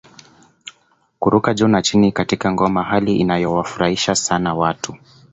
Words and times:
Kuruka 1.19 1.53
juu 1.53 1.67
na 1.67 1.81
chini 1.81 2.11
katika 2.11 2.51
ngoma 2.51 2.83
hali 2.83 3.15
ianoyowafurahisha 3.15 4.15
sana 4.15 4.53
watu 4.55 4.97